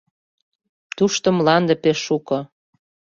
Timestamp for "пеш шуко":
1.83-2.39